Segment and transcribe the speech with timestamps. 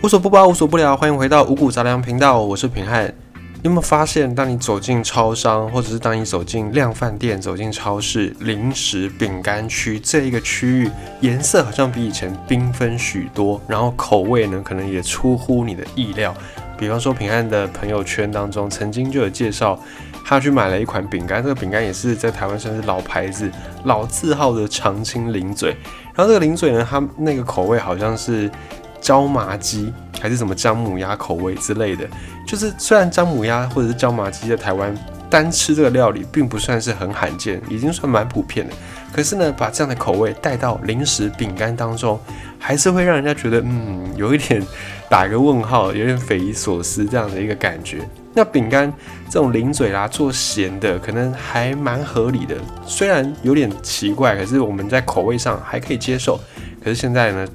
[0.00, 3.12] 无所不包，无所不聊，欢迎回到五谷杂粮频道，我是平汉。
[3.54, 10.90] 你有没有发现，当你走进超商，或者是当你走进量饭店、走进超市、零食、饼干区这一个区域，
[11.20, 16.32] 颜色好像比以前缤纷许多，然后口味呢，可能也出乎你的意料。
[16.78, 19.76] 比方说，平安的朋友圈当中，曾经就有介绍，
[20.24, 23.50] 他去买了一款饼干，这个饼干也是在台湾算是老牌子、
[23.82, 25.76] 老字号的长青零嘴。
[26.14, 28.48] 然后这个零嘴呢，它那个口味好像是。
[29.00, 32.08] 椒麻鸡还是什么姜母鸭口味之类的，
[32.46, 34.94] 就是虽然姜母鸭或者是椒麻鸡在台湾
[35.30, 38.74] 单吃这个料理并不算是很罕见，已经算蛮普遍的。
[39.12, 42.20] 可是呢，把这样的口味带到零食饼干当中，
[42.58, 44.62] 还是会让人家觉得，嗯，有一点
[45.08, 48.06] 打一个问号，有点匪夷所思这样的一个感觉。
[48.34, 48.92] 那饼干
[49.30, 52.54] 这种零嘴啦，做咸的可能还蛮合理的，
[52.86, 56.38] 虽然有点奇怪，可是我们在口味上还可以接受。
[56.84, 57.48] 可是现在呢？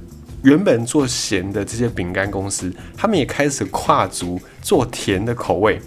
[0.43, 5.81] 原本做咸的这些饼干公司，他们也开始跨足做甜的口味。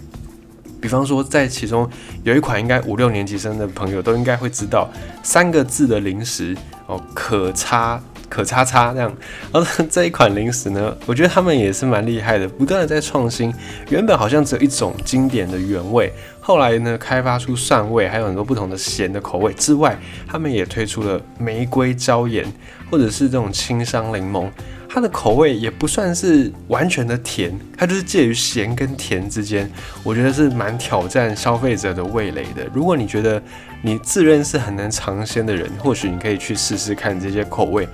[0.79, 1.89] 比方说，在其中
[2.23, 4.89] 有一款，应该五六年级生的朋友都应该会知道
[5.23, 9.11] 三个字的零食哦，可擦可叉叉这样。
[9.51, 13.53] 然后这一款零食呢，我觉得他们也是蛮厉害的，不断的在创新。
[13.89, 19.97] 原本好像只有一种经典的原味，后来呢，开发出蒜味，还有很多不同的咸的口味之外，
[20.27, 22.45] 他们也推出了玫瑰椒盐。
[22.89, 24.49] 或者是这种清香柠檬，
[24.89, 29.69] 它的口味也不算是完全的甜，它就是介于咸跟甜之间。
[30.03, 32.65] 我觉得是蛮挑战消费者的味蕾的。
[32.73, 33.41] 如果你觉得
[33.81, 37.87] 你自认是很难尝鲜的人，或许你可以去试试看这些口味。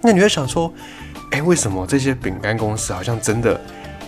[0.00, 0.72] 那你会想说，
[1.30, 3.60] 哎，为什么这些饼干公司好像真的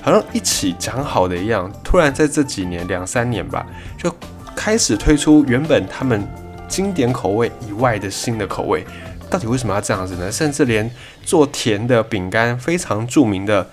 [0.03, 4.15] 好像一起讲好的一样，突然在这几年两三年吧，就
[4.55, 6.23] 开始推出原本他们
[6.69, 8.85] 经典口味以外的新的口味？
[9.29, 10.31] 到底为什么要这样子呢？
[10.31, 10.91] 甚至连
[11.25, 13.69] 做甜的饼干非常著名的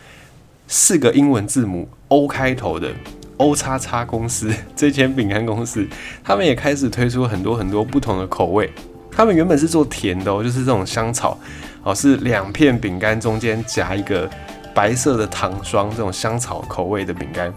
[0.67, 2.89] 四个英文字母 O 开头的
[3.37, 5.87] O 叉叉公司 这间饼干公司，
[6.23, 8.71] 他们也开始推出很多很多不同的口味。
[9.11, 11.37] 他们原本是做甜的哦，就是这种香草
[11.83, 14.27] 哦，是两片饼干中间夹一个
[14.73, 17.53] 白色的糖霜，这种香草口味的饼干。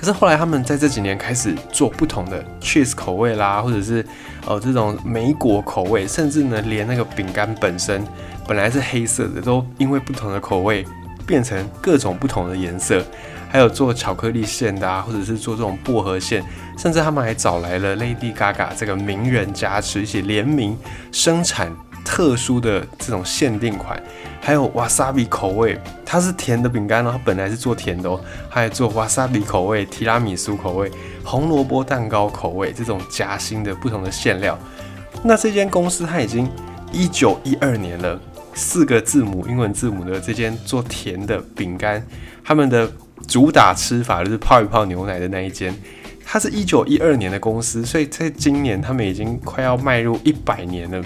[0.00, 4.02] 可是后来他们在这几年开始做不同的 cheese 口味啦，或者是
[4.46, 8.02] 呃这种莓果口味，甚至呢连那个饼干本身
[8.48, 10.86] 本来是黑色的，都因为不同的口味
[11.26, 13.04] 变成各种不同的颜色。
[13.50, 16.42] 还有做巧克力馅的啊，或者是做这种薄荷馅，
[16.78, 20.78] 甚至他们还找来了 Lady Gaga 这个名人加持，一起联名
[21.12, 21.70] 生产
[22.04, 24.02] 特殊的这种限定款。
[24.42, 28.18] 还有 wasabi 口味，它是甜的饼干哦，它本来是做甜的哦，
[28.48, 30.90] 还有做 wasabi 口味、提拉米苏口味、
[31.22, 34.58] 红萝卜蛋糕口味这种夹心的不同的馅料。
[35.22, 36.50] 那这间公司它已经
[36.90, 38.18] 一九一二年了，
[38.54, 42.02] 四个字母英文字母的这间做甜的饼干，
[42.42, 42.90] 他们的
[43.28, 45.74] 主打吃法就是泡一泡牛奶的那一间，
[46.24, 51.04] 它是一九一二年的公司，所以在今年他们已经快要迈入一百年了。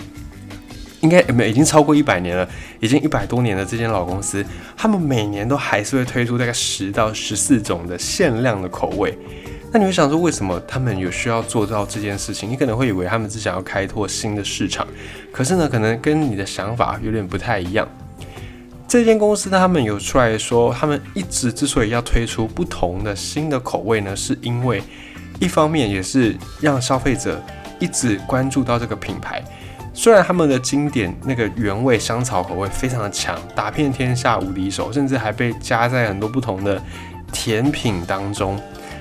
[1.05, 2.49] 应该没已经超过一百年了，
[2.81, 4.43] 已经一百多年的这间老公司，
[4.75, 9.17] 他们每年都还是会推出大概十到十四种的限量的口味。
[9.71, 12.49] 那你会想说，为什么他们有需要做到这件事情？
[12.49, 14.87] 你可能会以为他们是想要开拓新的市场，
[15.31, 17.87] 可是呢，可能跟你的想法有点不太一样。
[18.89, 24.83] 这间公司他们有出来说，他们一直之所以要推出不同的新的口味呢，是因为
[25.39, 27.43] 一方面也是让消费者
[27.79, 29.45] 一直关注到这个品牌。
[29.97, 36.83] 虽然他们的经典那个原味香草口味非常的强，打遍天下无敌手，甚至还被加在很多不同的
[37.33, 38.61] 甜品当中。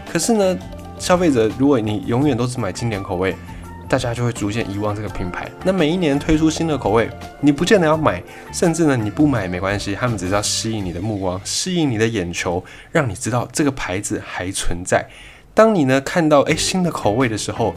[0.10, 0.58] 可是呢，
[1.00, 3.36] 消费者如果你永远都只买经典口味，
[3.90, 5.50] 大家就会逐渐遗忘这个品牌。
[5.64, 7.10] 那每一年推出新的口味，
[7.42, 8.22] 你不见得要买，
[8.54, 15.04] 甚至呢你不买没关系，他们只是要吸引你的目光，吸引你的眼球，让你知道这个牌子还存在。
[15.56, 17.74] 当你呢看到诶新的口味的时候。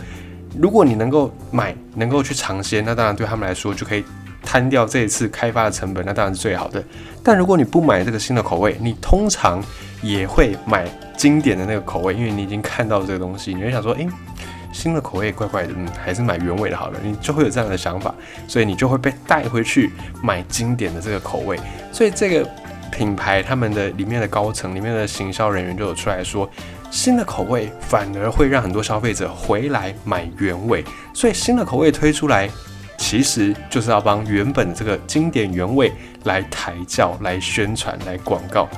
[0.58, 4.04] 如果你能够买，能够去尝鲜，那当然对他们来说就可以
[4.42, 6.82] 摊掉这一次开发的成本，那当然是最好的。
[7.22, 9.62] 但如果你不买这个新的口味，你通常
[10.02, 10.86] 也会买
[11.16, 14.06] 经典的那个口味，因为你已经看到这个东西，你会想说，诶，
[14.72, 18.14] 新的口味怪怪的，嗯，还是买原味的好了，你就会有这样的想法，
[18.46, 19.90] 所以你就会被带回去
[20.22, 21.58] 买经典的这个口味。
[21.90, 22.48] 所以这个
[22.90, 26.48] 品牌他们的里面的高层、里面的行销人员就有出来说。
[26.88, 32.48] 新的口味反而会让很多消费者回来买原味，所以新的口味推出来，
[32.96, 35.92] 其实就是要帮原本这个经典原味
[36.24, 38.68] 来抬轿、来宣传、来广告。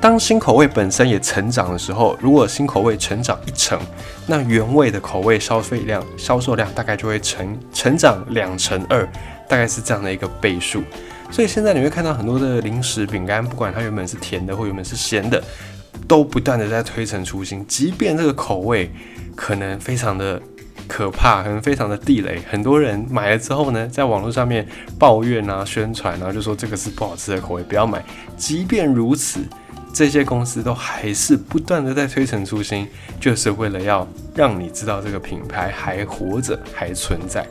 [0.00, 3.78] 当新口味本身也成长的时候，如果新口味成长一成，
[4.26, 9.04] 那原味的口味消费量、销售量大概就会成成长两成二，
[9.48, 10.82] 大概是这样的一个倍数。
[11.34, 15.42] 所以现在你会看到很多的零食饼干，不管它原本是甜的或原本是咸的，
[16.06, 17.66] 都不断的在推陈出新。
[17.66, 18.88] 即便这个口味
[19.34, 20.40] 可能非常的
[20.86, 24.64] 可怕，可能非常的地雷，很多人买了之后呢，在网络上面
[24.96, 28.00] 抱怨啊、宣传，然后就说这个是不好吃的口味，不要买。
[28.36, 29.40] 即便如此，
[29.92, 32.86] 这些公司都还是不断的在推陈出新，
[33.18, 37.44] 就是为了要让你知道这个品牌还活着，还存在。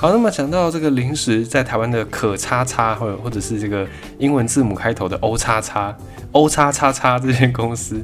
[0.00, 3.86] 好，那么讲到这个零食在台湾的可叉叉，或者或者是这个
[4.16, 5.94] 英文字母开头的 O 叉叉、
[6.32, 8.02] O 叉叉叉这些公司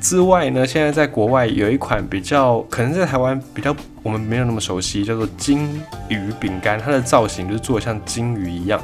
[0.00, 3.74] 之外呢，现在在国外有一款比较可能在台湾比较
[4.04, 8.80] 我们没有那么熟悉，叫做金鱼饼干，它的造型就是做像金鱼一样。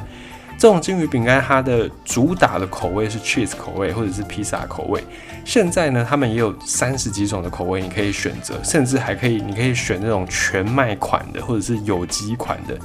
[0.57, 5.01] 这种金鱼饼干，它的主打的口味是 cheese 口味或者是披萨口味。
[5.45, 12.75] 现在呢，他们也有三十几种的口味你可以选择，甚至还可以，你可以选那种全麦款的或者是有机款的。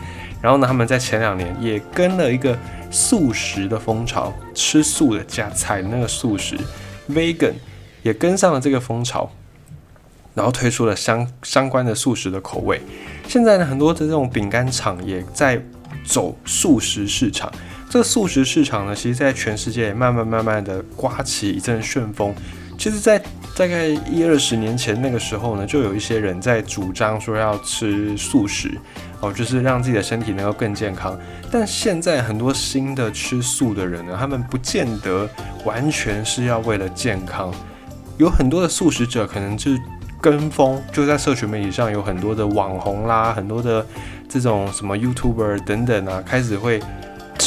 [0.43, 2.57] 然后呢，他们在前两年也跟了一个
[2.91, 6.57] 素食的风潮，吃素的加菜那个素食
[7.09, 7.55] vegan
[8.03, 9.31] 也跟上了这个风潮，
[10.35, 12.81] 然后推出了相相关的素食的口味。
[13.27, 15.61] 现在呢，很多的这种饼干厂也在。
[16.03, 17.53] 走素食市场，
[17.91, 22.33] 这个素食市场呢，其实在全世界慢慢慢慢的刮起一阵旋风。
[22.79, 23.19] 其实，在
[23.57, 28.71] 大概一二十年前那个时候呢，就有一些人在主张说要吃素食，
[29.19, 31.19] 哦，就是让自己的身体能够更健康。
[31.51, 35.29] 但现在很多新的吃素的人呢，他们不见得
[35.65, 37.53] 完全是要为了健康，
[38.19, 39.81] 有很多的素食者可能就是
[40.21, 43.85] 跟风，就在社群媒体上有很多的网红啦，很多的。
[44.33, 46.81] 这种什么 YouTuber 等等啊，开始会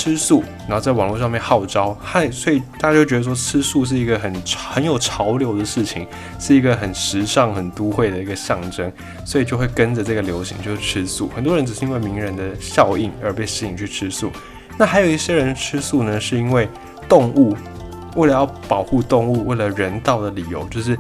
[0.03, 4.33] 吃素，然后在网络上面号召，嗨，所以大家就觉得说吃素是一个很
[4.69, 6.05] 很有潮流的事情，
[6.37, 8.91] 是一个很时尚、很都会的一个象征，
[9.23, 11.29] 所以就会跟着这个流行，就是吃素。
[11.33, 14.29] 很多人只是因为名人的效应而被吸引去吃素，
[14.77, 16.67] 那还有一些人吃素呢，是因为
[17.07, 17.55] 动物，
[18.17, 20.97] 为了要保护动物，为了人道的理由，就是。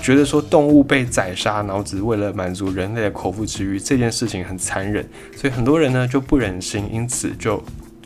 [0.00, 7.62] 觉得说动物被宰杀，然后只是为了满足人类的口腹之欲，这件事情很残忍，所以很多人呢就不忍心，因此就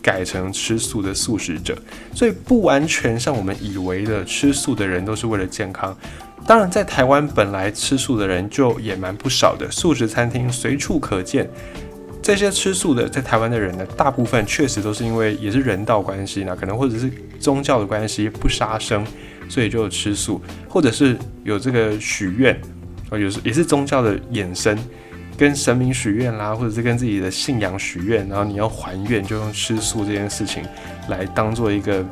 [0.06, 1.76] 改成吃素的素食者。
[2.14, 5.96] 所以不完全像我们以为的，吃素的人都是为了健康。
[6.46, 11.50] 当然，在台湾本来吃素的人就也蛮不少的，素食餐厅随处可见。
[12.22, 17.10] 这些吃素的在台湾的人呢，大部分确实都是因为也是人道关系呢，可能或者是
[17.40, 19.04] 宗教的关系，不杀生。
[19.48, 22.52] 所以就吃素，或者是有这个许愿，
[23.10, 24.76] 啊，有时也是宗教的衍生，
[25.36, 30.64] 跟神明许愿啦，或者是跟自己的信仰许愿，然后你要还愿，就用吃素这件事情
[31.08, 32.04] 来当做一个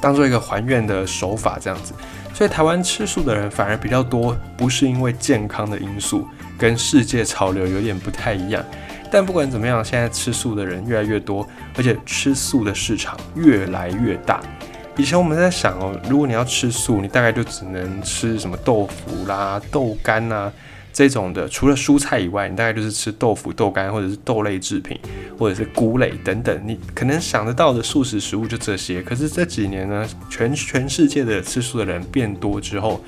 [0.00, 1.94] 当做一个还愿的手法，这样子。
[2.34, 6.26] 所以台湾吃素的人反而比较多，不是因为健康的因素，
[6.58, 8.62] 跟世界潮流有点不太一样。
[9.10, 14.40] 但不管怎么样，现在吃素的人越来越多，而且吃素的市场越来越大。
[14.96, 20.52] 以前我们在想哦，如果你要吃素，你大概就只能吃什么豆腐啦、豆干呐
[20.94, 21.46] 这种的。
[21.46, 24.98] 除了蔬菜以外，你大概就是吃豆腐、豆干或者是豆类制品，
[25.38, 26.58] 或者是菇类等等。
[26.64, 29.02] 你可能想得到的素食食物就这些。
[29.02, 33.04] 可是这几年呢，全全世界的吃素的人变多之后，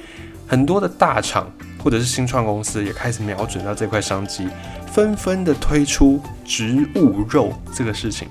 [0.46, 1.50] 很多的大厂
[1.82, 4.48] 或者是新创公司也开始瞄准到这块商机，
[4.92, 8.28] 纷纷的推出植物肉这个事情。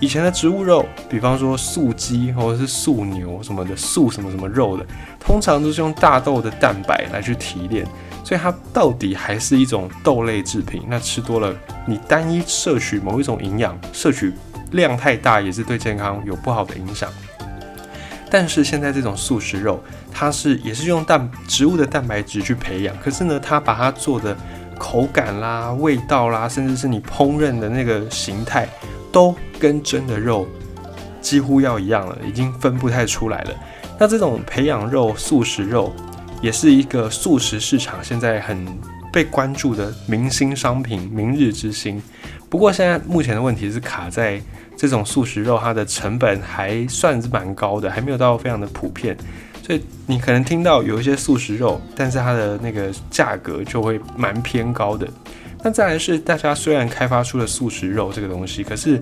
[0.00, 4.84] 以前的植物肉，比方说素鸡或者是素牛什么的，素什么什么肉的，
[5.20, 7.86] 通常都是用大豆的蛋白来去提炼，
[8.24, 10.82] 所以它到底还是一种豆类制品。
[10.88, 11.54] 那吃多了，
[11.86, 14.32] 你单一摄取某一种营养，摄取
[14.72, 17.08] 量太大，也是对健康有不好的影响。
[18.30, 24.36] 但是现在这种素食肉，它是也是用蛋植物的蛋白质去培养，可是呢，它把它做的
[24.78, 28.68] 口感啦、味道啦，甚至是你烹饪的那个形态。
[29.12, 30.48] 都跟真的肉
[31.20, 33.50] 几乎要一样了，已经分不太出来了。
[33.98, 35.94] 那这种培养肉、素食肉，
[36.42, 38.66] 也是一个素食市场现在很
[39.10, 42.02] 被关注的明星商品、明日之星。
[42.50, 44.42] 不过现在目前的问题是卡在
[44.76, 49.16] 这种素食肉，它的成本还算是蛮高的，还没有到非常的普遍。
[49.62, 55.08] 所以你可能听到有一些素食肉，但是它的那个价格就会蛮偏高的。
[55.62, 59.00] 那再来是，大家虽然开发出了素食肉这个东西，可是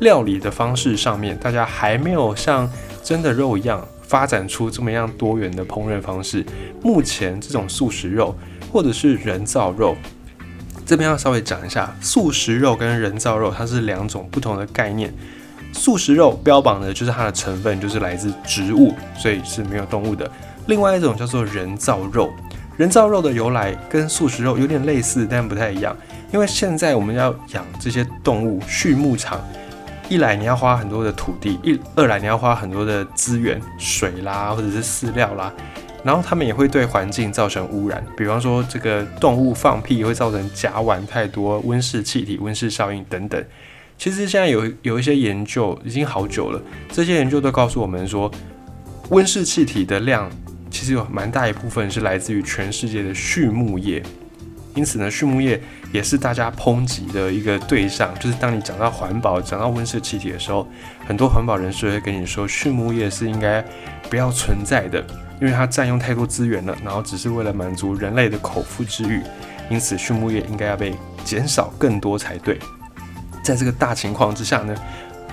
[0.00, 2.70] 料理的方式上面，大家还没有像
[3.02, 3.82] 真的肉一样
[4.12, 6.44] 发展出这么样多元的烹饪方式。
[6.82, 8.36] 目前这种素食肉
[8.70, 9.96] 或者是人造肉，
[10.84, 15.10] 这边要稍微讲一下，素食肉跟人造肉它是两种不同的概念。
[15.72, 20.30] 素食肉标榜的就是它的成分就是来自植物，所以是没有动物的。
[20.66, 22.30] 另外一种叫做人造肉。
[22.76, 25.96] 人造肉的由来跟素食肉有点类似，但不太一样。
[26.32, 29.40] 因为现在我们要养这些动物，畜牧场
[30.12, 35.50] 一来你要花很多的土地，一二来你要花很多的资源，水啦或者是饲料啦，
[36.04, 43.42] 然后他们也会对环境造成污染，比方说这个动物放屁会造成甲烷太多、温室气体、温室效应等等。
[43.96, 48.30] 其实现在有有一些研究已经好久了，这些研究都告诉我们说，
[49.08, 50.30] 温室气体的量
[50.70, 54.02] 其实有蛮大一部分是来自于全世界的畜牧业。
[54.74, 55.60] 因此呢，畜牧业
[55.92, 58.12] 也是大家抨击的一个对象。
[58.18, 60.66] 就是当你讲到环保、讲到温室气体的时候，
[61.06, 63.62] 很多环保人士会跟你说，畜牧业是应该
[64.08, 65.04] 不要存在的，
[65.40, 69.20] 因为它占用太多资源了，然后只是为了满足人类的口腹之欲。
[69.68, 72.58] 因此，畜牧业应该要被减少更多才对。
[73.42, 74.74] 在这个大情况之下呢，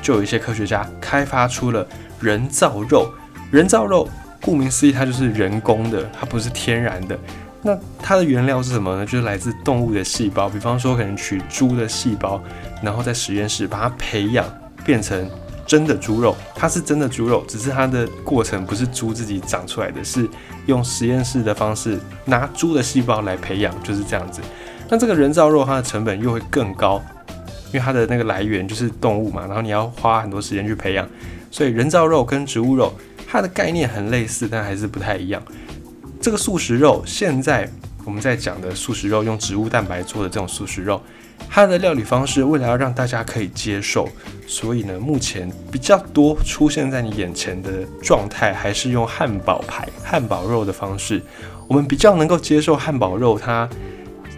[0.02, 1.88] 就有一些科学家开发出了
[2.20, 3.10] 人造肉。
[3.52, 4.08] 人造肉
[4.42, 7.18] 顾名思义，它就是人工的，它不是天然的。
[7.62, 9.06] 那它的原料是什么呢？
[9.06, 12.42] 就是来自动物的细胞，比方说可能取猪的细胞，
[12.82, 14.46] 然后在实验室把它培养
[14.86, 15.30] 变成
[15.68, 16.36] 真的猪肉。
[16.56, 20.26] 它是真的猪肉，只是它的过程不是猪自己长出来的，是
[20.68, 24.42] 用实验室的方式拿猪的细胞来培养，就是这样子。
[24.88, 27.04] 那这个人造肉它的成本又会更高，
[27.68, 31.06] 因为它的那个来源就是动物嘛，然后你要花很多时间去培养，
[31.52, 32.94] 所以人造肉跟植物肉
[33.28, 35.44] 它的概念很类似，但还是不太一样。
[36.22, 37.70] 这个素食肉，现在
[38.04, 41.02] 我们在讲的素食肉，用植物蛋白做的这种素食肉，
[41.50, 44.08] 它的料理方式为了要让大家可以接受，
[44.46, 51.22] 所以呢，目前比较多出现在你眼前的状态，还是用汉堡排、汉堡肉的方式。
[51.68, 53.70] 我们比较能够接受汉堡肉，它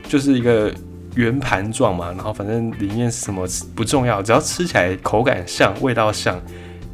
[0.08, 0.72] 就是一个
[1.16, 6.40] 圆盘状嘛，然后反正里面什么不重要，只要吃起来口感像、味道像。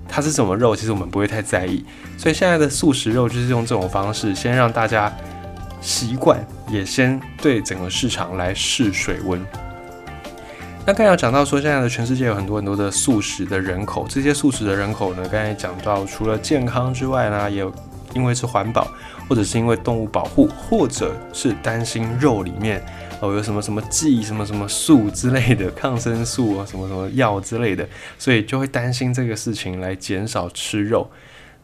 [0.07, 0.75] 它是什么肉？
[0.75, 1.83] 其实我们不会太在意，
[2.17, 5.11] 所以现在的素食肉就是用这种方式，先让大家
[5.81, 9.45] 习惯，也先对整个市场来试水温。
[10.85, 17.65] 那刚才讲到说，现在的全世界有很多很多的素食的人口，这些素食的人口呢，刚才讲到，除了健康之外呢，也
[18.13, 18.87] 因为是环保，
[19.27, 22.83] 或者是因为动物保护，或者是担心肉里面。
[23.19, 27.87] 哦，有什么什么剂、什么什么素之类的 抗生素啊，什么什么药之类的，
[28.19, 31.09] 所以就会担心这个事情来减少吃肉。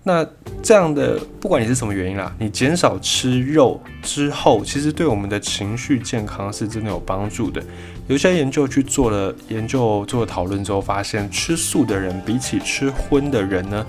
[0.06, 0.28] 那
[0.64, 7.64] 这样的，不管你是什么原因啦，你减少吃肉之后，其实对我们的情绪健康是真的有帮助的。
[8.08, 13.86] 有些研究去做了研究，做了讨论之后，发现吃素的人比起吃荤的人呢，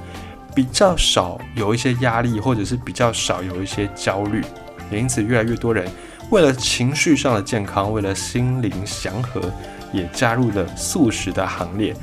[0.55, 4.43] 比较少有一些压力，或者是比较少有一些焦虑，
[4.91, 5.87] 也因此越来越多人。
[6.31, 9.41] 为了情绪上的健康，为了心灵祥和，
[9.93, 11.95] 也加入了素食的行列。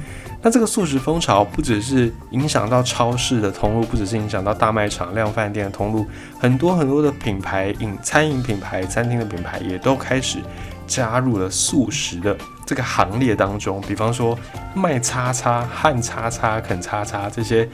[0.43, 6.05] 那这个素食风潮不只是影响到超市的通路，不只是影响到大卖场、量饭店的通路，
[6.39, 10.39] 很多很多的品牌饮餐饮品牌、餐厅的品牌也都开始
[10.87, 13.79] 加入了素食的这个行列当中。
[13.87, 14.37] 比方说
[14.73, 17.69] 卖叉叉、汉叉叉、肯叉叉这些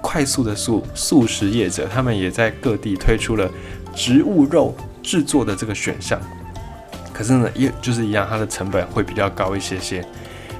[0.00, 3.50] 快速的素素食业者，他们也在各地推出了
[3.94, 4.74] 植物肉。
[5.00, 6.20] 制作的这个选项，
[7.14, 10.00] 可是呢，也就是一样，它的成本会比较高一些些。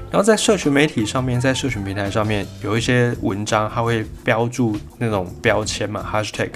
[0.09, 6.49] 然后在社群媒体上面，在社群平台上面有一些文章，它会标注那种标签嘛，hashtag，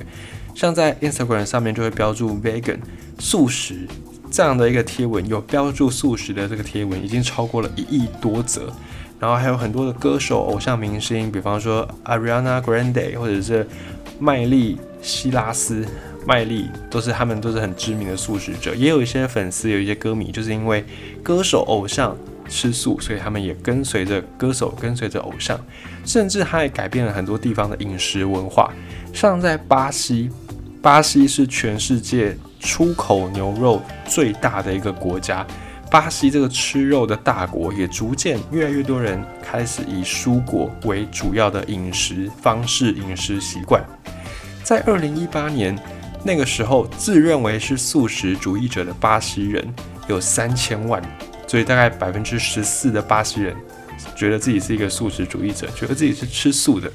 [0.56, 2.80] 像在 Instagram 上面就会标注 vegan
[3.20, 3.88] 素食
[4.32, 8.74] 这样的一个贴文，有标注素食的这个贴文已经超过了一亿多则。
[9.24, 13.66] 然后还有很多的歌手、偶像明星，比方说 Ariana Grande 或者是
[14.20, 15.88] 麦莉希拉斯。
[16.26, 20.84] 麦莉都是他们都是很知名的素食者，也有一些粉丝，有一些歌迷，就是因为
[21.24, 22.14] 歌手偶像
[22.50, 25.58] 吃素，所以他们也跟随着歌手，跟随着偶像，
[26.06, 28.74] 甚至他也改变了很多地方的饮食文化。
[29.14, 30.30] 像在巴西，
[30.82, 35.48] 巴西是全世界出口牛肉最大的一个国家，
[35.94, 43.80] 巴西这个吃肉的大国，也逐渐越来越多人开始以蔬果为主要的饮食方式、饮食习惯。
[44.64, 45.78] 在二零一八年。
[46.26, 49.62] 那个时候，自认为是素食主义者的巴西人
[50.08, 51.04] 有三千万，
[51.46, 53.54] 所以大概百分之十四的巴西人
[54.16, 56.90] 觉得自己是一个素食主义者，觉得自己是吃素的。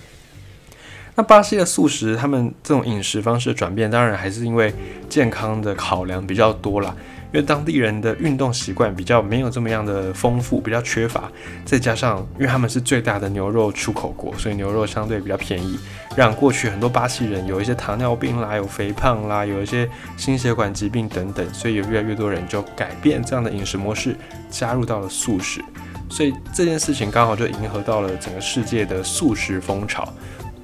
[1.15, 4.73] 那巴西的素食，他们这种饮食方式的转变，当然还是因为
[5.11, 6.97] 健康的考量比较多啦。
[7.31, 11.31] 因为当地人的运动习惯比较没有这么样的丰富，比较缺乏，
[11.63, 15.79] 再加上因为他们是最大的牛肉出口国，所以牛肉相对比较便宜，
[16.17, 24.17] 让过去很多巴西人有一些糖尿病啦，有肥胖啦，有一些心血管疾病等等，所以有越来越多人就改变这样的饮食模式，
[24.49, 25.63] 加入到了素食。
[26.09, 30.11] 所以这件事情刚好就迎合到了整个世界的素食风潮。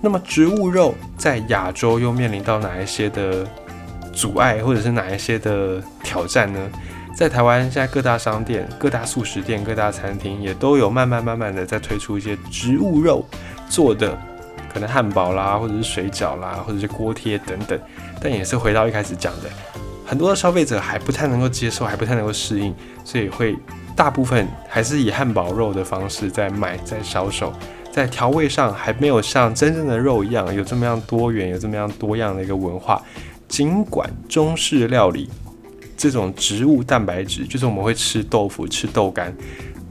[0.00, 3.46] 那么植物肉在亚洲又面临到哪一些的？
[4.14, 6.70] 阻碍或者是哪一些的挑战呢？
[7.16, 13.24] 在台湾，现在各大商店、各大素食店、各大餐厅也都有慢慢慢慢的在推出一些植物肉
[13.68, 14.18] 做的，
[14.72, 17.78] 可能汉堡啦，或者是水饺啦，或者是锅贴等等。
[18.20, 19.48] 但也是回到一开始讲的，
[20.04, 23.56] 很多的消费者还不太能够接受，还不太能够适应，所以会
[23.94, 27.52] 大部分还是以汉堡肉的方式在买，在销售。
[27.92, 33.00] 在调味上还没有像真正的肉一样有这么样多元，有这么样多样的一个文化。
[33.54, 35.30] 尽管中式料理
[35.96, 39.32] 这种植物蛋白质，就是我们会吃豆腐、吃豆干，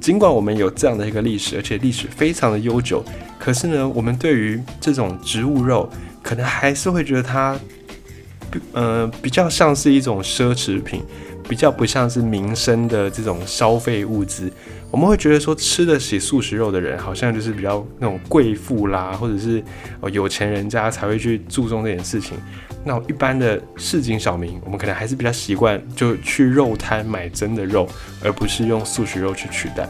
[0.01, 3.01] 尽管我们有这样的一个历史，而且历史非常的悠久，
[3.39, 5.89] 可是呢，我们对于这种植物肉，
[6.21, 7.57] 可能还是会觉得它，
[8.73, 11.01] 呃，比较像是一种奢侈品。
[11.47, 14.49] 比较不像是民生的这种消费物资，
[14.89, 19.61] 我们会觉得说吃得起素食肉的人，好像就是比较那种贵妇啦，或者是
[19.99, 22.37] 哦有钱人家才会去注重这件事情。
[22.83, 27.87] 那一般的市井小民，我们可能还是比较习惯就去肉摊买真的肉，
[28.23, 29.87] 而不是用素食肉去取代。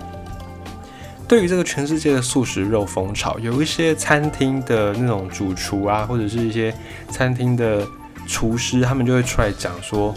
[1.28, 6.74] 对于这个全世界的素食肉风潮，有一些餐厅的那种主厨啊，或者是一些
[7.10, 7.88] 餐厅的
[8.28, 10.14] 厨师，他们就会出来讲说。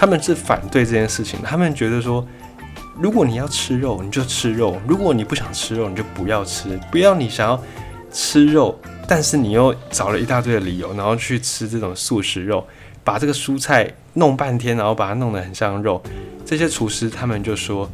[0.00, 2.24] 他们是反对这件事情，他们觉得说，
[3.00, 6.78] 如果你要吃肉，你就吃肉；如果你不想吃肉，你就不要吃。
[6.88, 7.60] 不要你想要
[8.12, 8.78] 吃肉，
[9.10, 12.64] 但是你又找了一大堆的理由，然后去吃这种素食肉，
[13.02, 16.02] 把这个蔬菜弄半天，然后把它弄得很像肉。
[16.44, 17.90] 这些厨师他们就说，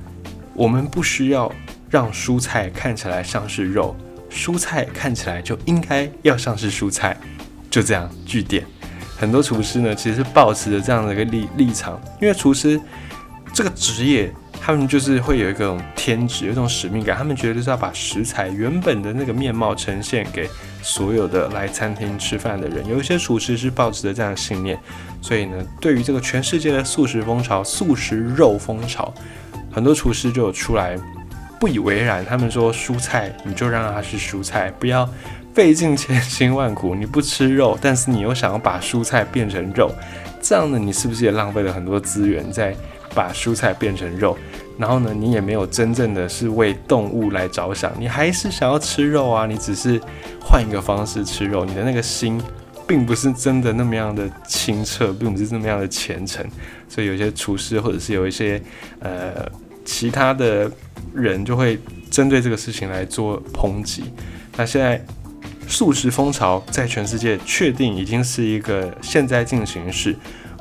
[0.54, 1.50] 我们不需要
[1.88, 3.94] 让蔬菜看起来像是肉，
[4.28, 7.16] 蔬菜看起来就应该要像是蔬菜。
[7.70, 8.66] 就这样，据点。
[9.16, 12.80] 很多厨师呢，其实是抱持着这样的一个立立场，因为厨师
[13.52, 20.50] 这个职业，他们就是会有一种天职，有一种使命感，他们觉得是要把食材原本的那个面貌呈现给
[20.84, 22.86] 所有的来餐厅吃饭的人。
[22.86, 24.78] 有一些厨师是抱持着这样的信念，
[25.22, 29.12] 所以呢，对于这个全世界的素食风潮、素食肉风潮，
[29.72, 30.96] 很多厨师就有出来
[31.58, 32.24] 不以为然。
[32.24, 35.08] 他们说，蔬菜你就让它是蔬菜，不要。
[35.54, 39.88] 费尽千辛万苦，你不吃肉，但是你又想要把蔬菜变成肉，
[40.42, 42.74] 这样呢，你是不是也浪费了很多资源在
[43.14, 44.36] 把蔬菜变成肉？
[44.78, 50.00] 然后呢，你也没有真正的是为动物来着想，你还是想要吃肉啊，你只是
[50.40, 52.40] 换一个方式吃肉，你的那个心
[52.86, 56.44] 并不是真的那么样的清澈，并不是那么样的虔诚，
[56.88, 58.60] 所以有些厨师或者是有一些
[59.00, 59.46] 呃
[59.84, 60.70] 其他的
[61.14, 61.78] 人就会
[62.10, 64.04] 针对这个事情来做抨击。
[64.56, 65.02] 那现在。
[65.66, 70.14] 素食风潮在全世界确定已经是一个现在进行式，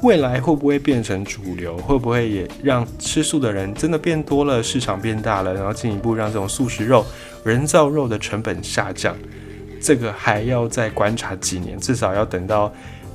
[0.03, 1.77] 未来会不会变成主流？
[1.77, 7.05] 会不会也让吃素的人真的变多了，市场变大了，然后进一步让这种素食肉、
[7.45, 9.15] 人造肉的成本下降？
[9.81, 12.71] 这个还要再观察几年，至少要等到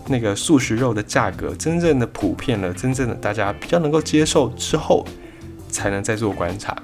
[0.07, 5.07] 那个素食肉的价格真正的普遍了，真正的大家比较能够接受之后，
[5.70, 6.74] 才能再做观察。